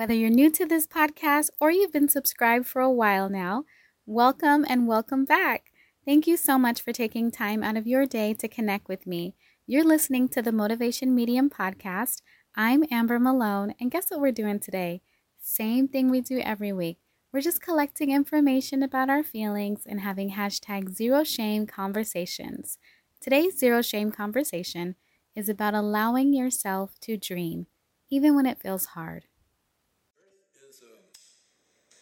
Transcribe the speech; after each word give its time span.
Whether 0.00 0.14
you're 0.14 0.30
new 0.30 0.48
to 0.52 0.64
this 0.64 0.86
podcast 0.86 1.50
or 1.60 1.70
you've 1.70 1.92
been 1.92 2.08
subscribed 2.08 2.66
for 2.66 2.80
a 2.80 2.90
while 2.90 3.28
now, 3.28 3.66
welcome 4.06 4.64
and 4.66 4.88
welcome 4.88 5.26
back. 5.26 5.72
Thank 6.06 6.26
you 6.26 6.38
so 6.38 6.58
much 6.58 6.80
for 6.80 6.90
taking 6.90 7.30
time 7.30 7.62
out 7.62 7.76
of 7.76 7.86
your 7.86 8.06
day 8.06 8.32
to 8.32 8.48
connect 8.48 8.88
with 8.88 9.06
me. 9.06 9.34
You're 9.66 9.84
listening 9.84 10.30
to 10.30 10.40
the 10.40 10.52
Motivation 10.52 11.14
Medium 11.14 11.50
podcast. 11.50 12.22
I'm 12.56 12.82
Amber 12.90 13.18
Malone, 13.18 13.74
and 13.78 13.90
guess 13.90 14.10
what 14.10 14.20
we're 14.20 14.32
doing 14.32 14.58
today? 14.58 15.02
Same 15.38 15.86
thing 15.86 16.10
we 16.10 16.22
do 16.22 16.38
every 16.38 16.72
week. 16.72 16.96
We're 17.30 17.42
just 17.42 17.60
collecting 17.60 18.10
information 18.10 18.82
about 18.82 19.10
our 19.10 19.22
feelings 19.22 19.82
and 19.84 20.00
having 20.00 20.30
hashtag 20.30 20.94
zero 20.94 21.24
shame 21.24 21.66
conversations. 21.66 22.78
Today's 23.20 23.58
zero 23.58 23.82
shame 23.82 24.12
conversation 24.12 24.94
is 25.36 25.50
about 25.50 25.74
allowing 25.74 26.32
yourself 26.32 26.98
to 27.00 27.18
dream, 27.18 27.66
even 28.08 28.34
when 28.34 28.46
it 28.46 28.62
feels 28.62 28.86
hard. 28.96 29.26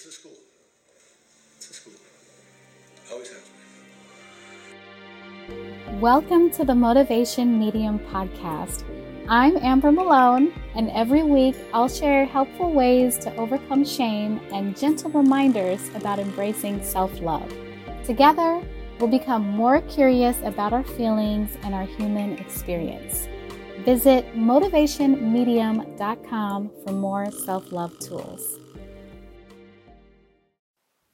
Is 0.00 0.06
a 0.06 0.12
school. 0.12 0.32
It's 1.56 1.70
a 1.70 1.74
school. 1.74 1.92
Always 3.12 3.28
has 3.28 3.50
been. 5.48 6.00
Welcome 6.00 6.50
to 6.52 6.64
the 6.64 6.74
Motivation 6.74 7.58
Medium 7.58 7.98
podcast. 7.98 8.84
I'm 9.28 9.58
Amber 9.58 9.92
Malone, 9.92 10.54
and 10.74 10.88
every 10.92 11.22
week 11.22 11.54
I'll 11.74 11.88
share 11.88 12.24
helpful 12.24 12.72
ways 12.72 13.18
to 13.18 13.36
overcome 13.36 13.84
shame 13.84 14.40
and 14.52 14.74
gentle 14.74 15.10
reminders 15.10 15.90
about 15.94 16.18
embracing 16.18 16.82
self 16.82 17.20
love. 17.20 17.54
Together, 18.02 18.62
we'll 18.98 19.10
become 19.10 19.50
more 19.50 19.82
curious 19.82 20.40
about 20.44 20.72
our 20.72 20.84
feelings 20.84 21.58
and 21.62 21.74
our 21.74 21.84
human 21.84 22.38
experience. 22.38 23.28
Visit 23.84 24.34
motivationmedium.com 24.34 26.70
for 26.84 26.92
more 26.92 27.30
self 27.30 27.70
love 27.70 27.98
tools. 27.98 28.60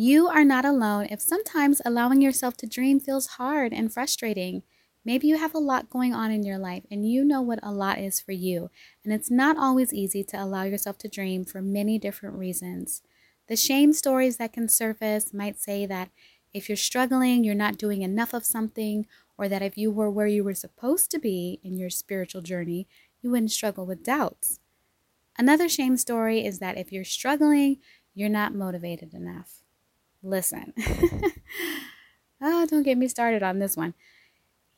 You 0.00 0.28
are 0.28 0.44
not 0.44 0.64
alone 0.64 1.08
if 1.10 1.20
sometimes 1.20 1.82
allowing 1.84 2.22
yourself 2.22 2.56
to 2.58 2.68
dream 2.68 3.00
feels 3.00 3.26
hard 3.30 3.72
and 3.72 3.92
frustrating. 3.92 4.62
Maybe 5.04 5.26
you 5.26 5.38
have 5.38 5.56
a 5.56 5.58
lot 5.58 5.90
going 5.90 6.14
on 6.14 6.30
in 6.30 6.44
your 6.44 6.56
life 6.56 6.84
and 6.88 7.10
you 7.10 7.24
know 7.24 7.42
what 7.42 7.58
a 7.64 7.72
lot 7.72 7.98
is 7.98 8.20
for 8.20 8.30
you, 8.30 8.70
and 9.02 9.12
it's 9.12 9.28
not 9.28 9.56
always 9.58 9.92
easy 9.92 10.22
to 10.22 10.40
allow 10.40 10.62
yourself 10.62 10.98
to 10.98 11.08
dream 11.08 11.44
for 11.44 11.60
many 11.60 11.98
different 11.98 12.36
reasons. 12.38 13.02
The 13.48 13.56
shame 13.56 13.92
stories 13.92 14.36
that 14.36 14.52
can 14.52 14.68
surface 14.68 15.34
might 15.34 15.58
say 15.58 15.84
that 15.86 16.10
if 16.54 16.68
you're 16.68 16.76
struggling, 16.76 17.42
you're 17.42 17.56
not 17.56 17.76
doing 17.76 18.02
enough 18.02 18.32
of 18.32 18.46
something, 18.46 19.04
or 19.36 19.48
that 19.48 19.62
if 19.62 19.76
you 19.76 19.90
were 19.90 20.12
where 20.12 20.28
you 20.28 20.44
were 20.44 20.54
supposed 20.54 21.10
to 21.10 21.18
be 21.18 21.58
in 21.64 21.76
your 21.76 21.90
spiritual 21.90 22.42
journey, 22.42 22.86
you 23.20 23.32
wouldn't 23.32 23.50
struggle 23.50 23.84
with 23.84 24.04
doubts. 24.04 24.60
Another 25.36 25.68
shame 25.68 25.96
story 25.96 26.46
is 26.46 26.60
that 26.60 26.78
if 26.78 26.92
you're 26.92 27.02
struggling, 27.02 27.78
you're 28.14 28.28
not 28.28 28.54
motivated 28.54 29.12
enough. 29.12 29.64
Listen, 30.22 30.72
oh, 32.42 32.66
don't 32.66 32.82
get 32.82 32.98
me 32.98 33.08
started 33.08 33.42
on 33.42 33.58
this 33.58 33.76
one. 33.76 33.94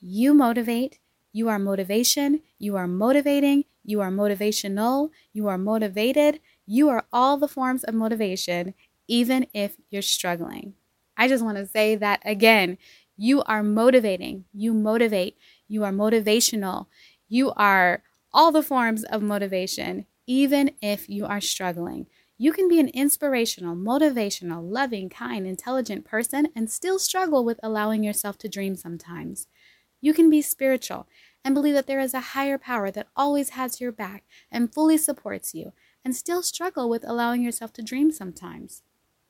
You 0.00 0.34
motivate, 0.34 0.98
you 1.32 1.48
are 1.48 1.58
motivation, 1.58 2.42
you 2.58 2.76
are 2.76 2.88
motivating, 2.88 3.64
you 3.84 4.00
are 4.00 4.10
motivational, 4.10 5.10
you 5.32 5.48
are 5.48 5.58
motivated, 5.58 6.40
you 6.66 6.88
are 6.90 7.06
all 7.12 7.36
the 7.38 7.48
forms 7.48 7.84
of 7.84 7.94
motivation, 7.94 8.74
even 9.08 9.46
if 9.54 9.76
you're 9.90 10.02
struggling. 10.02 10.74
I 11.16 11.28
just 11.28 11.44
want 11.44 11.58
to 11.58 11.66
say 11.66 11.96
that 11.96 12.22
again. 12.24 12.78
You 13.16 13.42
are 13.44 13.62
motivating, 13.62 14.44
you 14.54 14.74
motivate, 14.74 15.36
you 15.68 15.84
are 15.84 15.92
motivational, 15.92 16.86
you 17.28 17.52
are 17.56 18.02
all 18.32 18.52
the 18.52 18.62
forms 18.62 19.04
of 19.04 19.22
motivation, 19.22 20.06
even 20.26 20.72
if 20.82 21.08
you 21.08 21.26
are 21.26 21.40
struggling. 21.40 22.06
You 22.42 22.54
can 22.54 22.68
be 22.68 22.80
an 22.80 22.88
inspirational, 22.88 23.76
motivational, 23.76 24.62
loving, 24.66 25.10
kind, 25.10 25.46
intelligent 25.46 26.06
person 26.06 26.48
and 26.56 26.70
still 26.70 26.98
struggle 26.98 27.44
with 27.44 27.60
allowing 27.62 28.02
yourself 28.02 28.38
to 28.38 28.48
dream 28.48 28.76
sometimes. 28.76 29.46
You 30.00 30.14
can 30.14 30.30
be 30.30 30.40
spiritual 30.40 31.06
and 31.44 31.54
believe 31.54 31.74
that 31.74 31.86
there 31.86 32.00
is 32.00 32.14
a 32.14 32.32
higher 32.32 32.56
power 32.56 32.90
that 32.92 33.08
always 33.14 33.50
has 33.50 33.78
your 33.78 33.92
back 33.92 34.24
and 34.50 34.72
fully 34.72 34.96
supports 34.96 35.54
you 35.54 35.74
and 36.02 36.16
still 36.16 36.42
struggle 36.42 36.88
with 36.88 37.04
allowing 37.06 37.42
yourself 37.42 37.74
to 37.74 37.82
dream 37.82 38.10
sometimes. 38.10 38.84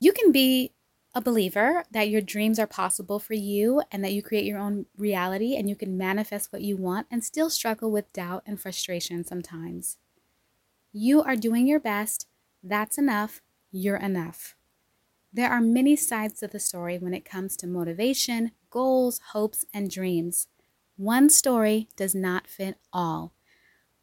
You 0.00 0.10
can 0.10 0.32
be 0.32 0.72
a 1.14 1.20
believer 1.20 1.84
that 1.92 2.08
your 2.08 2.20
dreams 2.20 2.58
are 2.58 2.66
possible 2.66 3.20
for 3.20 3.34
you 3.34 3.82
and 3.92 4.02
that 4.02 4.14
you 4.14 4.20
create 4.20 4.46
your 4.46 4.58
own 4.58 4.86
reality 4.96 5.54
and 5.54 5.68
you 5.68 5.76
can 5.76 5.96
manifest 5.96 6.52
what 6.52 6.62
you 6.62 6.76
want 6.76 7.06
and 7.08 7.22
still 7.22 7.50
struggle 7.50 7.92
with 7.92 8.12
doubt 8.12 8.42
and 8.44 8.60
frustration 8.60 9.24
sometimes. 9.24 9.96
You 10.92 11.22
are 11.22 11.36
doing 11.36 11.68
your 11.68 11.78
best. 11.78 12.26
That's 12.68 12.98
enough. 12.98 13.42
You're 13.70 13.96
enough. 13.96 14.56
There 15.32 15.48
are 15.50 15.60
many 15.60 15.94
sides 15.94 16.40
to 16.40 16.48
the 16.48 16.58
story 16.58 16.98
when 16.98 17.14
it 17.14 17.24
comes 17.24 17.56
to 17.58 17.66
motivation, 17.68 18.50
goals, 18.70 19.20
hopes, 19.32 19.64
and 19.72 19.88
dreams. 19.88 20.48
One 20.96 21.30
story 21.30 21.88
does 21.94 22.12
not 22.12 22.48
fit 22.48 22.78
all. 22.92 23.34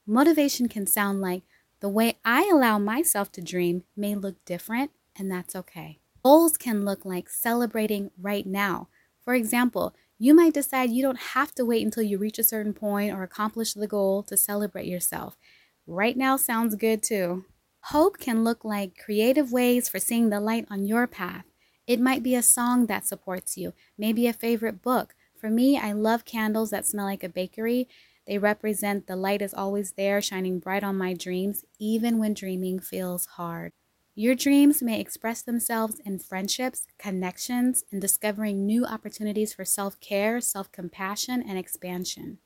Motivation 0.08 0.70
can 0.70 0.88
sound 0.88 1.20
like 1.20 1.44
the 1.82 1.90
way 1.90 2.20
I 2.24 2.50
allow 2.54 2.80
myself 2.80 3.34
to 3.34 3.42
dream 3.42 3.84
may 3.98 4.16
look 4.16 4.36
different, 4.46 4.92
and 5.14 5.30
that's 5.30 5.58
okay. 5.58 6.00
Goals 6.24 6.56
can 6.56 6.86
look 6.86 7.04
like 7.04 7.28
celebrating 7.28 8.12
right 8.18 8.46
now. 8.46 8.88
For 9.26 9.34
example, 9.34 9.94
you 10.18 10.34
might 10.34 10.54
decide 10.54 10.90
you 10.92 11.02
don't 11.02 11.34
have 11.34 11.54
to 11.56 11.66
wait 11.66 11.84
until 11.84 12.04
you 12.04 12.18
reach 12.18 12.40
a 12.40 12.44
certain 12.44 12.74
point 12.74 13.14
or 13.14 13.24
accomplish 13.24 13.74
the 13.74 13.88
goal 13.88 14.24
to 14.24 14.38
celebrate 14.38 14.88
yourself. 14.88 15.36
Right 15.86 16.16
now 16.16 16.38
sounds 16.38 16.76
good 16.76 17.04
too. 17.04 17.44
Hope 17.88 18.18
can 18.18 18.44
look 18.44 18.64
like 18.66 18.98
creative 18.98 19.52
ways 19.52 19.88
for 19.90 20.00
seeing 20.00 20.30
the 20.30 20.40
light 20.40 20.66
on 20.72 20.86
your 20.86 21.06
path. 21.06 21.46
It 21.86 22.00
might 22.00 22.24
be 22.24 22.34
a 22.36 22.42
song 22.42 22.86
that 22.88 23.06
supports 23.06 23.58
you, 23.58 23.74
maybe 23.98 24.26
a 24.26 24.34
favorite 24.34 24.82
book. 24.82 25.16
For 25.38 25.50
me, 25.50 25.78
I 25.78 25.92
love 25.92 26.24
candles 26.26 26.70
that 26.72 26.86
smell 26.86 27.06
like 27.06 27.24
a 27.24 27.30
bakery. 27.30 27.88
They 28.26 28.38
represent 28.38 29.06
the 29.06 29.18
light 29.18 29.42
is 29.42 29.54
always 29.54 29.92
there, 29.92 30.22
shining 30.22 30.60
bright 30.60 30.84
on 30.84 30.98
my 30.98 31.14
dreams, 31.14 31.66
even 31.78 32.18
when 32.20 32.34
dreaming 32.34 32.80
feels 32.80 33.26
hard. 33.26 33.72
Your 34.16 34.36
dreams 34.36 34.82
may 34.82 35.00
express 35.02 35.42
themselves 35.42 36.00
in 36.06 36.20
friendships, 36.20 36.88
connections, 36.98 37.84
and 37.92 38.00
discovering 38.00 38.66
new 38.66 38.86
opportunities 38.86 39.54
for 39.54 39.66
self 39.66 40.00
care, 40.00 40.40
self 40.40 40.72
compassion, 40.72 41.44
and 41.44 41.58
expansion. 41.58 42.40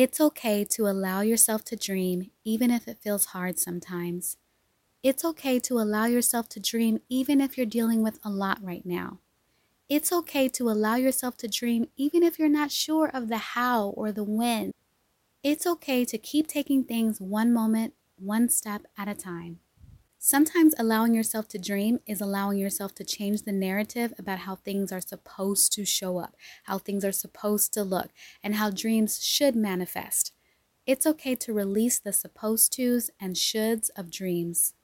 It's 0.00 0.20
okay 0.20 0.64
to 0.64 0.86
allow 0.86 1.22
yourself 1.22 1.64
to 1.64 1.74
dream, 1.74 2.30
even 2.44 2.70
if 2.70 2.86
it 2.86 3.02
feels 3.02 3.24
hard 3.34 3.58
sometimes. 3.58 4.36
It's 5.02 5.24
okay 5.24 5.58
to 5.58 5.80
allow 5.80 6.04
yourself 6.04 6.48
to 6.50 6.60
dream, 6.60 7.00
even 7.08 7.40
if 7.40 7.56
you're 7.56 7.66
dealing 7.66 8.00
with 8.00 8.20
a 8.24 8.30
lot 8.30 8.62
right 8.62 8.86
now. 8.86 9.18
It's 9.88 10.12
okay 10.12 10.48
to 10.50 10.70
allow 10.70 10.94
yourself 10.94 11.36
to 11.38 11.48
dream, 11.48 11.86
even 11.96 12.22
if 12.22 12.38
you're 12.38 12.48
not 12.48 12.70
sure 12.70 13.10
of 13.12 13.26
the 13.28 13.38
how 13.38 13.88
or 13.88 14.12
the 14.12 14.22
when. 14.22 14.70
It's 15.42 15.66
okay 15.66 16.04
to 16.04 16.16
keep 16.16 16.46
taking 16.46 16.84
things 16.84 17.20
one 17.20 17.52
moment, 17.52 17.94
one 18.14 18.48
step 18.50 18.82
at 18.96 19.08
a 19.08 19.16
time. 19.16 19.58
Sometimes 20.20 20.74
allowing 20.78 21.14
yourself 21.14 21.46
to 21.48 21.58
dream 21.58 22.00
is 22.04 22.20
allowing 22.20 22.58
yourself 22.58 22.94
to 22.96 23.04
change 23.04 23.42
the 23.42 23.52
narrative 23.52 24.12
about 24.18 24.40
how 24.40 24.56
things 24.56 24.90
are 24.90 25.00
supposed 25.00 25.72
to 25.72 25.84
show 25.84 26.18
up, 26.18 26.34
how 26.64 26.78
things 26.78 27.04
are 27.04 27.12
supposed 27.12 27.72
to 27.74 27.84
look, 27.84 28.10
and 28.42 28.56
how 28.56 28.68
dreams 28.70 29.22
should 29.22 29.54
manifest. 29.54 30.32
It's 30.86 31.06
okay 31.06 31.36
to 31.36 31.52
release 31.52 31.98
the 32.00 32.12
supposed 32.12 32.72
tos 32.72 33.10
and 33.20 33.36
shoulds 33.36 33.90
of 33.96 34.10
dreams. 34.10 34.74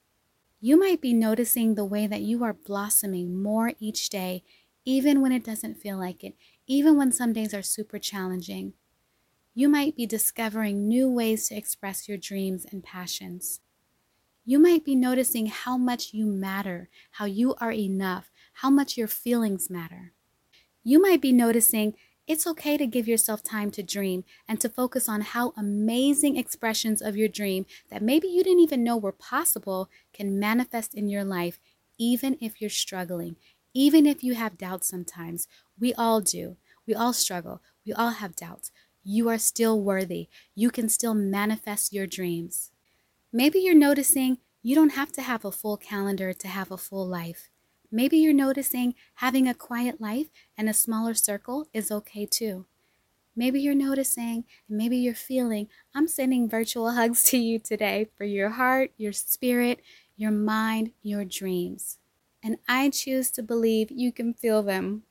You 0.61 0.79
might 0.79 1.01
be 1.01 1.13
noticing 1.13 1.75
the 1.75 1.85
way 1.85 2.07
that 2.07 2.21
you 2.21 2.43
are 2.43 2.53
blossoming 2.53 3.41
more 3.41 3.73
each 3.77 4.09
day, 4.09 4.43
even 4.85 5.21
when 5.21 5.33
it 5.33 5.43
doesn't 5.43 5.81
feel 5.81 5.97
like 5.97 6.23
it, 6.23 6.35
even 6.65 6.95
when 6.95 7.11
some 7.11 7.33
days 7.33 7.53
are 7.53 7.61
super 7.61 7.99
challenging. 7.99 8.73
You 9.53 9.67
might 9.67 9.97
be 9.97 10.05
discovering 10.05 10.87
new 10.87 11.09
ways 11.09 11.49
to 11.49 11.55
express 11.55 12.07
your 12.07 12.17
dreams 12.17 12.65
and 12.71 12.83
passions. 12.83 13.59
You 14.47 14.59
might 14.59 14.85
be 14.85 14.95
noticing 14.95 15.47
how 15.47 15.75
much 15.75 16.13
you 16.13 16.27
matter, 16.27 16.87
how 17.13 17.25
you 17.25 17.55
are 17.55 17.71
enough, 17.71 18.31
how 18.61 18.69
much 18.69 18.95
your 18.95 19.07
feelings 19.07 19.71
matter. 19.71 20.13
You 20.83 21.01
might 21.01 21.19
be 21.19 21.31
noticing 21.31 21.95
it's 22.27 22.45
okay 22.45 22.77
to 22.77 22.85
give 22.85 23.07
yourself 23.07 23.41
time 23.41 23.71
to 23.71 23.81
dream 23.81 24.23
and 24.47 24.61
to 24.61 24.69
focus 24.69 25.09
on 25.09 25.21
how 25.21 25.53
amazing 25.57 26.37
expressions 26.37 27.01
of 27.01 27.17
your 27.17 27.27
dream 27.27 27.65
that 27.89 28.03
maybe 28.03 28.27
you 28.27 28.43
didn't 28.43 28.59
even 28.59 28.83
know 28.83 28.95
were 28.95 29.11
possible 29.11 29.89
can 30.13 30.39
manifest 30.39 30.93
in 30.93 31.09
your 31.09 31.23
life, 31.23 31.59
even 31.97 32.37
if 32.39 32.61
you're 32.61 32.69
struggling, 32.69 33.37
even 33.73 34.05
if 34.05 34.23
you 34.23 34.35
have 34.35 34.59
doubts 34.59 34.87
sometimes. 34.87 35.47
We 35.79 35.91
all 35.95 36.21
do. 36.21 36.57
We 36.85 36.93
all 36.93 37.13
struggle. 37.13 37.63
We 37.83 37.93
all 37.93 38.11
have 38.11 38.35
doubts. 38.35 38.71
You 39.03 39.27
are 39.29 39.39
still 39.39 39.81
worthy. 39.81 40.29
You 40.53 40.69
can 40.69 40.87
still 40.87 41.15
manifest 41.15 41.93
your 41.93 42.05
dreams. 42.05 42.71
Maybe 43.37 43.59
you're 43.59 43.75
noticing 43.75 44.37
you 44.63 44.75
don't 44.75 44.93
have 44.93 45.11
to 45.11 45.21
have 45.21 45.43
a 45.43 45.51
full 45.51 45.75
calendar 45.75 46.31
to 46.31 46.47
have 46.47 46.71
a 46.71 46.77
full 46.77 47.05
life. 47.05 47.49
Maybe 47.91 48.15
you're 48.15 48.31
noticing 48.31 48.95
having 49.15 49.45
a 49.45 49.53
quiet 49.53 49.99
life 49.99 50.27
and 50.57 50.69
a 50.69 50.73
smaller 50.73 51.13
circle 51.13 51.67
is 51.73 51.91
okay 51.91 52.25
too. 52.25 52.65
Maybe 53.35 53.59
you're 53.59 53.75
noticing 53.75 54.45
and 54.69 54.77
maybe 54.77 54.95
you're 54.95 55.13
feeling 55.13 55.67
I'm 55.93 56.07
sending 56.07 56.47
virtual 56.47 56.91
hugs 56.95 57.23
to 57.23 57.37
you 57.37 57.59
today 57.59 58.07
for 58.15 58.23
your 58.23 58.51
heart, 58.51 58.91
your 58.95 59.11
spirit, 59.11 59.81
your 60.15 60.31
mind, 60.31 60.91
your 61.01 61.25
dreams. 61.25 61.97
And 62.41 62.55
I 62.69 62.89
choose 62.89 63.31
to 63.31 63.43
believe 63.43 63.91
you 63.91 64.13
can 64.13 64.33
feel 64.33 64.63
them. 64.63 65.03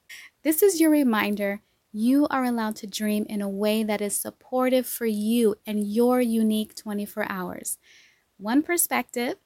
This 0.42 0.62
is 0.62 0.80
your 0.80 0.88
reminder 0.88 1.60
you 1.92 2.26
are 2.28 2.44
allowed 2.44 2.76
to 2.76 2.86
dream 2.86 3.26
in 3.28 3.42
a 3.42 3.48
way 3.50 3.82
that 3.84 4.00
is 4.00 4.16
supportive 4.16 4.86
for 4.86 5.06
you 5.06 5.56
and 5.66 5.86
your 5.86 6.22
unique 6.22 6.74
24 6.74 7.26
hours. 7.28 7.76
One 8.38 8.62
perspective 8.62 9.36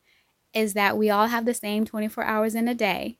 is 0.54 0.74
that 0.74 0.96
we 0.96 1.10
all 1.10 1.26
have 1.28 1.44
the 1.44 1.54
same 1.54 1.84
24 1.84 2.24
hours 2.24 2.54
in 2.54 2.68
a 2.68 2.74
day. 2.74 3.18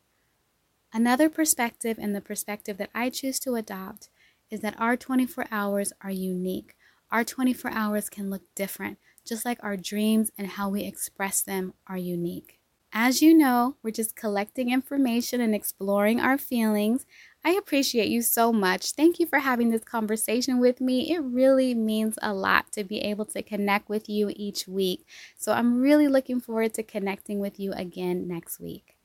Another 0.92 1.28
perspective, 1.28 1.98
and 2.00 2.14
the 2.14 2.20
perspective 2.20 2.78
that 2.78 2.90
I 2.94 3.10
choose 3.10 3.38
to 3.40 3.54
adopt, 3.54 4.08
is 4.50 4.60
that 4.60 4.80
our 4.80 4.96
24 4.96 5.46
hours 5.50 5.92
are 6.00 6.10
unique. 6.10 6.74
Our 7.10 7.24
24 7.24 7.70
hours 7.70 8.08
can 8.08 8.30
look 8.30 8.42
different, 8.54 8.98
just 9.24 9.44
like 9.44 9.62
our 9.62 9.76
dreams 9.76 10.30
and 10.38 10.46
how 10.48 10.70
we 10.70 10.84
express 10.84 11.42
them 11.42 11.74
are 11.86 11.98
unique. 11.98 12.57
As 12.92 13.22
you 13.22 13.34
know, 13.34 13.76
we're 13.82 13.90
just 13.92 14.14
collecting 14.16 14.70
information 14.70 15.40
and 15.40 15.54
exploring 15.54 16.20
our 16.20 16.36
feelings. 16.36 17.06
I 17.44 17.52
appreciate 17.52 18.08
you 18.08 18.20
so 18.22 18.52
much. 18.52 18.92
Thank 18.92 19.18
you 19.18 19.26
for 19.26 19.38
having 19.38 19.70
this 19.70 19.84
conversation 19.84 20.58
with 20.58 20.80
me. 20.80 21.10
It 21.14 21.20
really 21.20 21.74
means 21.74 22.18
a 22.22 22.34
lot 22.34 22.70
to 22.72 22.84
be 22.84 22.98
able 23.00 23.24
to 23.26 23.42
connect 23.42 23.88
with 23.88 24.08
you 24.08 24.32
each 24.36 24.66
week. 24.68 25.06
So 25.36 25.52
I'm 25.52 25.80
really 25.80 26.08
looking 26.08 26.40
forward 26.40 26.74
to 26.74 26.82
connecting 26.82 27.38
with 27.40 27.58
you 27.60 27.72
again 27.72 28.26
next 28.28 28.58
week. 28.60 28.97